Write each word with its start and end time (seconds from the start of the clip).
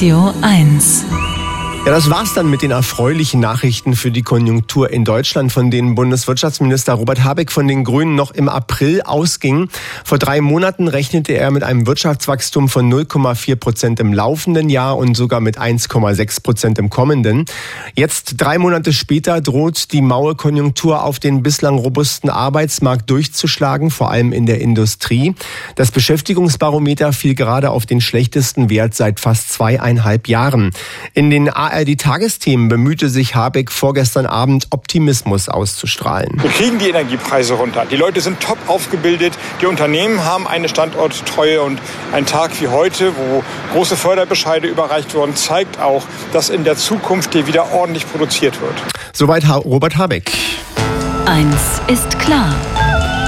Radio 0.00 0.32
1. 0.40 1.29
Ja, 1.86 1.92
das 1.92 2.10
war's 2.10 2.34
dann 2.34 2.50
mit 2.50 2.60
den 2.60 2.72
erfreulichen 2.72 3.40
Nachrichten 3.40 3.96
für 3.96 4.10
die 4.10 4.20
Konjunktur 4.20 4.90
in 4.90 5.06
Deutschland, 5.06 5.50
von 5.50 5.70
denen 5.70 5.94
Bundeswirtschaftsminister 5.94 6.92
Robert 6.92 7.24
Habeck 7.24 7.50
von 7.50 7.66
den 7.66 7.84
Grünen 7.84 8.14
noch 8.14 8.32
im 8.32 8.50
April 8.50 9.00
ausging. 9.00 9.70
Vor 10.04 10.18
drei 10.18 10.42
Monaten 10.42 10.88
rechnete 10.88 11.32
er 11.32 11.50
mit 11.50 11.64
einem 11.64 11.86
Wirtschaftswachstum 11.86 12.68
von 12.68 12.92
0,4 12.92 13.56
Prozent 13.56 13.98
im 13.98 14.12
laufenden 14.12 14.68
Jahr 14.68 14.98
und 14.98 15.16
sogar 15.16 15.40
mit 15.40 15.58
1,6 15.58 16.42
Prozent 16.42 16.78
im 16.78 16.90
kommenden. 16.90 17.46
Jetzt, 17.96 18.34
drei 18.36 18.58
Monate 18.58 18.92
später, 18.92 19.40
droht 19.40 19.90
die 19.92 20.02
maue 20.02 20.34
Konjunktur 20.34 21.02
auf 21.02 21.18
den 21.18 21.42
bislang 21.42 21.78
robusten 21.78 22.28
Arbeitsmarkt 22.28 23.08
durchzuschlagen, 23.08 23.90
vor 23.90 24.10
allem 24.10 24.32
in 24.32 24.44
der 24.44 24.60
Industrie. 24.60 25.34
Das 25.76 25.90
Beschäftigungsbarometer 25.90 27.14
fiel 27.14 27.34
gerade 27.34 27.70
auf 27.70 27.86
den 27.86 28.02
schlechtesten 28.02 28.68
Wert 28.68 28.94
seit 28.94 29.18
fast 29.18 29.50
zweieinhalb 29.50 30.28
Jahren. 30.28 30.72
In 31.14 31.30
den 31.30 31.48
ARD-Tagesthemen 31.70 32.68
bemühte 32.68 33.08
sich 33.08 33.34
Habeck 33.34 33.70
vorgestern 33.70 34.26
Abend 34.26 34.66
Optimismus 34.70 35.48
auszustrahlen. 35.48 36.40
Wir 36.42 36.50
kriegen 36.50 36.78
die 36.78 36.88
Energiepreise 36.88 37.54
runter. 37.54 37.86
Die 37.90 37.96
Leute 37.96 38.20
sind 38.20 38.40
top 38.40 38.58
aufgebildet. 38.66 39.38
Die 39.60 39.66
Unternehmen 39.66 40.24
haben 40.24 40.46
eine 40.46 40.68
Standorttreue 40.68 41.62
und 41.62 41.80
ein 42.12 42.26
Tag 42.26 42.60
wie 42.60 42.68
heute, 42.68 43.12
wo 43.16 43.42
große 43.72 43.96
Förderbescheide 43.96 44.68
überreicht 44.68 45.14
wurden, 45.14 45.36
zeigt 45.36 45.80
auch, 45.80 46.04
dass 46.32 46.50
in 46.50 46.64
der 46.64 46.76
Zukunft 46.76 47.32
hier 47.32 47.46
wieder 47.46 47.72
ordentlich 47.72 48.10
produziert 48.10 48.60
wird. 48.60 48.74
Soweit 49.12 49.48
Robert 49.48 49.96
Habeck. 49.96 50.32
Eins 51.26 51.80
ist 51.86 52.18
klar. 52.18 52.54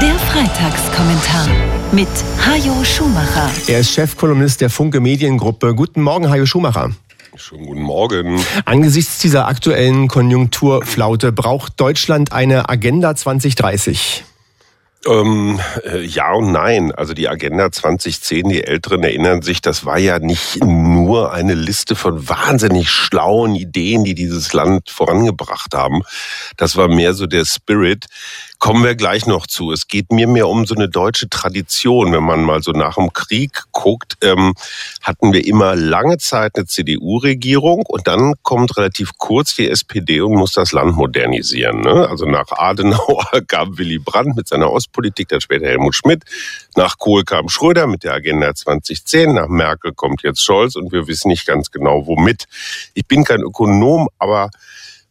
Der 0.00 0.14
Freitagskommentar 0.14 1.46
mit 1.92 2.08
Hajo 2.46 2.82
Schumacher. 2.84 3.50
Er 3.66 3.80
ist 3.80 3.92
Chefkolumnist 3.92 4.62
der 4.62 4.70
Funke 4.70 5.00
Mediengruppe. 5.00 5.74
Guten 5.74 6.00
Morgen, 6.00 6.30
Hajo 6.30 6.46
Schumacher. 6.46 6.90
Schönen 7.36 7.66
guten 7.66 7.82
Morgen. 7.82 8.44
Angesichts 8.64 9.18
dieser 9.18 9.46
aktuellen 9.46 10.08
Konjunkturflaute 10.08 11.30
braucht 11.30 11.80
Deutschland 11.80 12.32
eine 12.32 12.68
Agenda 12.68 13.14
2030. 13.14 14.24
Ähm, 15.06 15.60
äh, 15.84 16.02
ja 16.04 16.32
und 16.32 16.52
nein. 16.52 16.92
Also 16.92 17.14
die 17.14 17.28
Agenda 17.28 17.70
2010, 17.70 18.48
die 18.48 18.64
Älteren 18.64 19.02
erinnern 19.02 19.42
sich, 19.42 19.62
das 19.62 19.86
war 19.86 19.98
ja 19.98 20.18
nicht 20.18 20.62
nur 20.62 21.32
eine 21.32 21.54
Liste 21.54 21.94
von 21.94 22.28
wahnsinnig 22.28 22.90
schlauen 22.90 23.54
Ideen, 23.54 24.04
die 24.04 24.14
dieses 24.14 24.52
Land 24.52 24.90
vorangebracht 24.90 25.74
haben. 25.74 26.02
Das 26.56 26.76
war 26.76 26.88
mehr 26.88 27.14
so 27.14 27.26
der 27.26 27.44
Spirit, 27.44 28.06
Kommen 28.60 28.84
wir 28.84 28.94
gleich 28.94 29.26
noch 29.26 29.46
zu. 29.46 29.72
Es 29.72 29.88
geht 29.88 30.12
mir 30.12 30.26
mehr 30.26 30.46
um 30.46 30.66
so 30.66 30.74
eine 30.74 30.86
deutsche 30.86 31.30
Tradition. 31.30 32.12
Wenn 32.12 32.24
man 32.24 32.44
mal 32.44 32.62
so 32.62 32.72
nach 32.72 32.96
dem 32.96 33.10
Krieg 33.10 33.62
guckt, 33.72 34.18
ähm, 34.20 34.52
hatten 35.00 35.32
wir 35.32 35.46
immer 35.46 35.74
lange 35.74 36.18
Zeit 36.18 36.56
eine 36.56 36.66
CDU-Regierung 36.66 37.86
und 37.88 38.06
dann 38.06 38.34
kommt 38.42 38.76
relativ 38.76 39.12
kurz 39.16 39.54
die 39.54 39.66
SPD 39.70 40.20
und 40.20 40.34
muss 40.34 40.52
das 40.52 40.72
Land 40.72 40.94
modernisieren. 40.94 41.80
Ne? 41.80 42.06
Also 42.06 42.26
nach 42.26 42.48
Adenauer 42.50 43.30
kam 43.48 43.78
Willy 43.78 43.98
Brandt 43.98 44.36
mit 44.36 44.46
seiner 44.46 44.70
Ostpolitik, 44.70 45.28
dann 45.28 45.40
später 45.40 45.66
Helmut 45.66 45.94
Schmidt. 45.94 46.24
Nach 46.76 46.98
Kohl 46.98 47.24
kam 47.24 47.48
Schröder 47.48 47.86
mit 47.86 48.04
der 48.04 48.12
Agenda 48.12 48.54
2010. 48.54 49.36
Nach 49.36 49.48
Merkel 49.48 49.94
kommt 49.94 50.22
jetzt 50.22 50.44
Scholz 50.44 50.76
und 50.76 50.92
wir 50.92 51.06
wissen 51.06 51.28
nicht 51.28 51.46
ganz 51.46 51.70
genau 51.70 52.06
womit. 52.06 52.44
Ich 52.92 53.06
bin 53.06 53.24
kein 53.24 53.40
Ökonom, 53.40 54.10
aber 54.18 54.50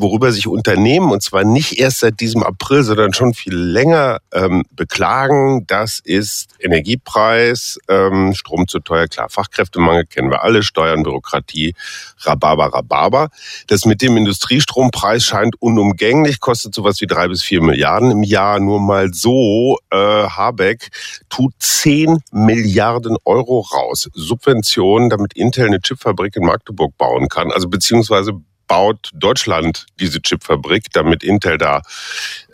worüber 0.00 0.32
sich 0.32 0.46
Unternehmen, 0.46 1.10
und 1.10 1.22
zwar 1.22 1.44
nicht 1.44 1.78
erst 1.78 2.00
seit 2.00 2.20
diesem 2.20 2.42
April, 2.42 2.82
sondern 2.82 3.12
schon 3.12 3.34
viel 3.34 3.54
länger 3.54 4.18
ähm, 4.32 4.64
beklagen, 4.72 5.66
das 5.66 6.00
ist 6.02 6.48
Energiepreis, 6.58 7.78
ähm, 7.88 8.32
Strom 8.34 8.66
zu 8.66 8.80
teuer, 8.80 9.06
klar, 9.08 9.28
Fachkräftemangel 9.28 10.06
kennen 10.06 10.30
wir 10.30 10.42
alle, 10.42 10.62
Steuern, 10.62 11.02
Bürokratie, 11.02 11.74
Rhabarber, 12.18 12.66
Rhabarber. 12.72 13.28
Das 13.66 13.84
mit 13.84 14.02
dem 14.02 14.16
Industriestrompreis 14.16 15.22
scheint 15.24 15.60
unumgänglich, 15.60 16.40
kostet 16.40 16.74
sowas 16.74 17.00
wie 17.00 17.06
drei 17.06 17.28
bis 17.28 17.42
vier 17.42 17.62
Milliarden 17.62 18.10
im 18.10 18.22
Jahr. 18.22 18.60
Nur 18.60 18.80
mal 18.80 19.12
so, 19.12 19.78
äh, 19.90 19.96
Habeck 19.96 20.88
tut 21.28 21.52
zehn 21.58 22.18
Milliarden 22.32 23.16
Euro 23.24 23.60
raus. 23.60 24.08
Subventionen, 24.14 25.10
damit 25.10 25.34
Intel 25.34 25.66
eine 25.66 25.80
Chipfabrik 25.80 26.36
in 26.36 26.44
Magdeburg 26.44 26.96
bauen 26.96 27.28
kann, 27.28 27.50
also 27.50 27.68
beziehungsweise 27.68 28.32
baut 28.70 29.10
Deutschland 29.14 29.86
diese 29.98 30.22
Chipfabrik, 30.22 30.92
damit 30.92 31.24
Intel 31.24 31.58
da 31.58 31.82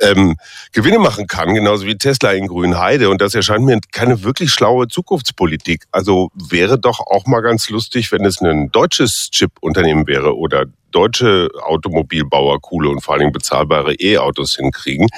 ähm, 0.00 0.38
Gewinne 0.72 0.98
machen 0.98 1.26
kann, 1.26 1.52
genauso 1.52 1.84
wie 1.84 1.98
Tesla 1.98 2.32
in 2.32 2.46
Grünheide. 2.46 3.10
Und 3.10 3.20
das 3.20 3.34
erscheint 3.34 3.66
mir 3.66 3.78
keine 3.92 4.22
wirklich 4.22 4.50
schlaue 4.50 4.88
Zukunftspolitik. 4.88 5.84
Also 5.92 6.30
wäre 6.34 6.78
doch 6.78 7.00
auch 7.00 7.26
mal 7.26 7.42
ganz 7.42 7.68
lustig, 7.68 8.12
wenn 8.12 8.24
es 8.24 8.40
ein 8.40 8.72
deutsches 8.72 9.30
Chip-Unternehmen 9.30 10.06
wäre 10.06 10.38
oder 10.38 10.64
deutsche 10.90 11.48
Automobilbauer 11.62 12.60
coole 12.60 12.88
und 12.88 13.02
vor 13.02 13.14
allen 13.14 13.20
Dingen 13.20 13.32
bezahlbare 13.32 13.94
E-Autos 13.94 14.56
hinkriegen. 14.56 15.08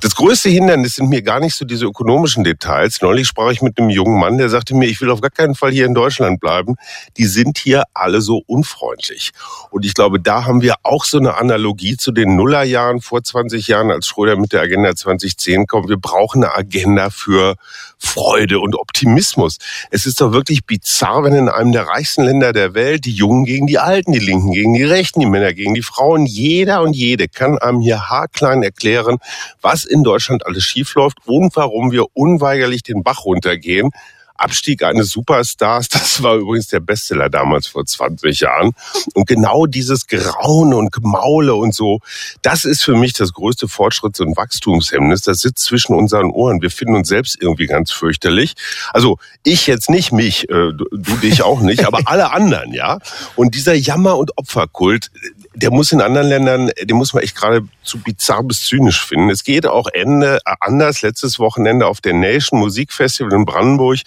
Das 0.00 0.14
größte 0.14 0.48
Hindernis 0.48 0.94
sind 0.94 1.10
mir 1.10 1.20
gar 1.20 1.40
nicht 1.40 1.54
so 1.54 1.66
diese 1.66 1.84
ökonomischen 1.84 2.42
Details. 2.42 3.02
Neulich 3.02 3.26
sprach 3.26 3.50
ich 3.50 3.60
mit 3.60 3.78
einem 3.78 3.90
jungen 3.90 4.18
Mann, 4.18 4.38
der 4.38 4.48
sagte 4.48 4.74
mir, 4.74 4.86
ich 4.86 5.00
will 5.02 5.10
auf 5.10 5.20
gar 5.20 5.30
keinen 5.30 5.54
Fall 5.54 5.72
hier 5.72 5.84
in 5.84 5.92
Deutschland 5.92 6.40
bleiben. 6.40 6.76
Die 7.18 7.26
sind 7.26 7.58
hier 7.58 7.84
alle 7.92 8.22
so 8.22 8.42
unfreundlich. 8.46 9.32
Und 9.70 9.84
ich 9.84 9.92
glaube, 9.92 10.18
da 10.18 10.46
haben 10.46 10.62
wir 10.62 10.76
auch 10.84 11.04
so 11.04 11.18
eine 11.18 11.36
Analogie 11.36 11.98
zu 11.98 12.12
den 12.12 12.36
Nullerjahren 12.36 13.02
vor 13.02 13.22
20 13.22 13.66
Jahren, 13.66 13.90
als 13.90 14.06
Schröder 14.06 14.36
mit 14.36 14.54
der 14.54 14.62
Agenda 14.62 14.94
2010 14.94 15.66
kommt. 15.66 15.90
Wir 15.90 15.98
brauchen 15.98 16.44
eine 16.44 16.54
Agenda 16.54 17.10
für 17.10 17.56
Freude 17.98 18.60
und 18.60 18.76
Optimismus. 18.76 19.58
Es 19.90 20.06
ist 20.06 20.22
doch 20.22 20.32
wirklich 20.32 20.64
bizarr, 20.64 21.24
wenn 21.24 21.34
in 21.34 21.48
einem 21.50 21.72
der 21.72 21.86
reichsten 21.86 22.24
Länder 22.24 22.54
der 22.54 22.72
Welt 22.72 23.04
die 23.04 23.12
Jungen 23.12 23.44
gegen 23.44 23.66
die 23.66 23.78
Alten, 23.78 24.12
die 24.12 24.18
Linken 24.18 24.52
gegen 24.52 24.72
die 24.72 24.84
Rechten, 24.84 24.99
die 25.02 25.26
Männer 25.26 25.54
gegen 25.54 25.74
die 25.74 25.82
Frauen, 25.82 26.26
jeder 26.26 26.82
und 26.82 26.94
jede 26.94 27.28
kann 27.28 27.58
einem 27.58 27.80
hier 27.80 28.08
haarklein 28.08 28.62
erklären, 28.62 29.18
was 29.62 29.84
in 29.84 30.04
Deutschland 30.04 30.46
alles 30.46 30.62
schiefläuft 30.64 31.18
und 31.26 31.56
warum 31.56 31.90
wir 31.90 32.04
unweigerlich 32.14 32.82
den 32.82 33.02
Bach 33.02 33.24
runtergehen. 33.24 33.90
Abstieg 34.40 34.82
eines 34.82 35.10
Superstars, 35.10 35.88
das 35.88 36.22
war 36.22 36.36
übrigens 36.36 36.68
der 36.68 36.80
Bestseller 36.80 37.28
damals 37.28 37.66
vor 37.66 37.84
20 37.84 38.40
Jahren. 38.40 38.72
Und 39.14 39.26
genau 39.26 39.66
dieses 39.66 40.06
Grauen 40.06 40.74
und 40.74 40.92
Gemaule 40.92 41.54
und 41.54 41.74
so, 41.74 42.00
das 42.42 42.64
ist 42.64 42.82
für 42.82 42.96
mich 42.96 43.12
das 43.12 43.32
größte 43.32 43.66
Fortschritts- 43.66 44.20
und 44.20 44.36
Wachstumshemmnis. 44.36 45.22
Das 45.22 45.40
sitzt 45.40 45.64
zwischen 45.64 45.94
unseren 45.94 46.30
Ohren. 46.30 46.62
Wir 46.62 46.70
finden 46.70 46.94
uns 46.94 47.08
selbst 47.08 47.36
irgendwie 47.40 47.66
ganz 47.66 47.92
fürchterlich. 47.92 48.54
Also 48.92 49.18
ich 49.44 49.66
jetzt 49.66 49.90
nicht 49.90 50.12
mich, 50.12 50.48
äh, 50.48 50.72
du, 50.72 50.84
du 50.90 51.16
dich 51.16 51.42
auch 51.42 51.60
nicht, 51.60 51.84
aber 51.86 52.00
alle 52.06 52.32
anderen, 52.32 52.72
ja. 52.72 52.98
Und 53.36 53.54
dieser 53.54 53.74
Jammer- 53.74 54.16
und 54.16 54.36
Opferkult, 54.38 55.10
der 55.60 55.70
muss 55.70 55.92
in 55.92 56.00
anderen 56.00 56.28
Ländern, 56.28 56.70
den 56.82 56.96
muss 56.96 57.12
man 57.12 57.22
echt 57.22 57.36
gerade 57.36 57.66
zu 57.82 57.98
bizarr 57.98 58.42
bis 58.42 58.64
zynisch 58.64 59.04
finden. 59.04 59.28
Es 59.30 59.44
geht 59.44 59.66
auch 59.66 59.88
Ende 59.92 60.38
äh, 60.46 60.54
anders. 60.60 61.02
Letztes 61.02 61.38
Wochenende 61.38 61.86
auf 61.86 62.00
der 62.00 62.14
Nation 62.14 62.60
Musikfestival 62.60 63.32
in 63.32 63.44
Brandenburg. 63.44 63.98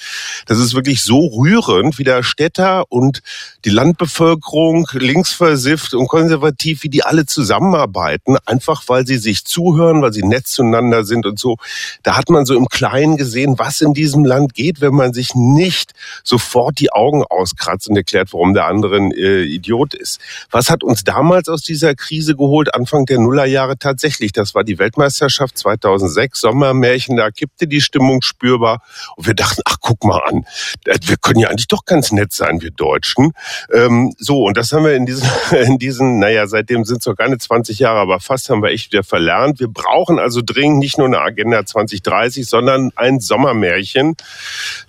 Das 0.48 0.58
ist 0.58 0.74
wirklich 0.74 1.04
so 1.04 1.28
rührend, 1.28 2.00
wie 2.00 2.04
der 2.04 2.24
Städter 2.24 2.86
und 2.90 3.22
die 3.66 3.70
Landbevölkerung 3.70 4.88
linksversifft 4.94 5.94
und 5.94 6.08
konservativ, 6.08 6.84
wie 6.84 6.90
die 6.90 7.04
alle 7.04 7.26
zusammenarbeiten, 7.26 8.38
einfach 8.46 8.84
weil 8.88 9.06
sie 9.06 9.18
sich 9.18 9.46
zuhören, 9.46 10.02
weil 10.02 10.14
sie 10.14 10.24
nett 10.24 10.48
zueinander 10.48 11.04
sind 11.04 11.26
und 11.26 11.38
so. 11.38 11.58
Da 12.02 12.18
hat 12.18 12.30
man 12.30 12.46
so 12.46 12.56
im 12.56 12.68
Kleinen 12.68 13.18
gesehen, 13.18 13.60
was 13.60 13.82
in 13.82 13.94
diesem 13.94 14.26
Land 14.26 14.56
geht, 14.56 14.82
wenn 14.82 14.96
man 14.96 15.14
sich 15.14 15.36
nicht 15.36 15.94
sofort 16.24 16.80
die 16.80 16.92
Augen 16.92 17.24
auskratzt 17.24 17.90
und 17.90 17.96
erklärt, 17.96 18.34
warum 18.34 18.54
der 18.54 18.66
andere 18.66 18.98
ein 18.98 19.12
äh, 19.12 19.44
Idiot 19.44 19.94
ist. 19.94 20.20
Was 20.50 20.70
hat 20.70 20.84
uns 20.84 21.04
damals 21.44 21.48
aus 21.50 21.62
dieser 21.62 21.96
Krise 21.96 22.36
geholt, 22.36 22.74
Anfang 22.74 23.06
der 23.06 23.20
Nullerjahre 23.20 23.78
tatsächlich? 23.78 24.32
Das 24.32 24.56
war 24.56 24.64
die 24.64 24.80
Weltmeisterschaft 24.80 25.58
2006, 25.58 26.42
Sommermärchen, 26.42 27.18
da 27.18 27.32
kippte 27.32 27.68
die 27.68 27.82
Stimmung 27.82 28.22
spürbar 28.22 28.82
und 29.16 29.28
wir 29.28 29.34
dachten, 29.34 29.62
ach 29.66 29.78
guck 29.80 30.04
mal 30.04 30.20
an, 30.20 30.46
wir 30.86 31.18
können 31.18 31.40
ja 31.40 31.50
eigentlich 31.50 31.68
doch 31.68 31.86
ganz 31.86 32.12
nett 32.12 32.34
sein, 32.34 32.62
wir 32.62 32.72
Deutschen. 32.72 33.32
Ähm, 33.74 34.14
so, 34.18 34.44
und 34.46 34.58
das 34.58 34.72
haben 34.72 34.86
wir 34.86 34.96
in 34.96 35.06
diesen, 35.06 35.28
in 35.52 35.78
diesen, 35.78 36.20
naja, 36.20 36.48
seitdem 36.48 36.86
sind 36.86 37.00
es 37.00 37.06
noch 37.06 37.16
keine 37.16 37.38
20 37.38 37.80
Jahre, 37.80 38.00
aber 38.00 38.20
fast 38.20 38.50
haben 38.50 38.62
wir 38.62 38.70
echt 38.70 38.92
wieder 38.92 39.04
verlernt. 39.04 39.60
Wir 39.60 39.68
brauchen 39.68 40.20
also 40.20 40.42
dringend 40.44 40.80
nicht 40.80 40.98
nur 40.98 41.08
eine 41.08 41.20
Agenda 41.20 41.66
2030, 41.66 42.48
sondern 42.48 42.92
ein 42.96 43.20
Sommermärchen. 43.20 44.16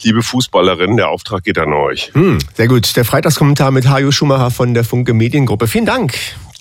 Liebe 0.03 0.23
Fußballerinnen, 0.23 0.97
der 0.97 1.09
Auftrag 1.09 1.45
geht 1.45 1.59
an 1.59 1.73
euch. 1.73 2.11
Hm, 2.15 2.39
sehr 2.55 2.69
gut. 2.69 2.97
Der 2.97 3.05
Freitagskommentar 3.05 3.71
mit 3.71 3.89
Hajo 3.89 4.11
Schumacher 4.11 4.51
von 4.51 4.75
der 4.75 4.85
Funke 4.85 5.15
Mediengruppe. 5.15 5.67
Vielen 5.67 5.87
Dank. 5.87 6.15